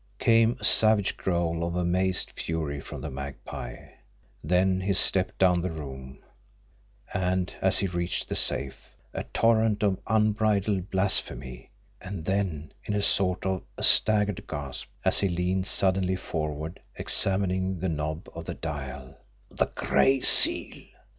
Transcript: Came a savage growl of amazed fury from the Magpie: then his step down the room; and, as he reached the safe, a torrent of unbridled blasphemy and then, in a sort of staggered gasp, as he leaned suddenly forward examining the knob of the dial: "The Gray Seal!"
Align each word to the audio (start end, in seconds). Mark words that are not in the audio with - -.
Came 0.17 0.57
a 0.59 0.63
savage 0.63 1.15
growl 1.15 1.63
of 1.63 1.75
amazed 1.75 2.31
fury 2.31 2.79
from 2.81 3.01
the 3.01 3.11
Magpie: 3.11 3.77
then 4.43 4.79
his 4.81 4.97
step 4.97 5.31
down 5.37 5.61
the 5.61 5.69
room; 5.69 6.23
and, 7.13 7.53
as 7.61 7.77
he 7.77 7.85
reached 7.85 8.27
the 8.27 8.35
safe, 8.35 8.83
a 9.13 9.23
torrent 9.25 9.83
of 9.83 9.99
unbridled 10.07 10.89
blasphemy 10.89 11.69
and 12.01 12.25
then, 12.25 12.71
in 12.83 12.95
a 12.95 13.01
sort 13.03 13.45
of 13.45 13.61
staggered 13.79 14.47
gasp, 14.47 14.87
as 15.05 15.19
he 15.19 15.29
leaned 15.29 15.67
suddenly 15.67 16.15
forward 16.15 16.79
examining 16.95 17.79
the 17.79 17.89
knob 17.89 18.27
of 18.33 18.45
the 18.45 18.55
dial: 18.55 19.15
"The 19.51 19.67
Gray 19.75 20.19
Seal!" 20.19 20.83